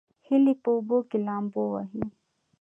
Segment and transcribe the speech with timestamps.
[0.27, 2.03] هیلۍ په اوبو کې لامبو وهي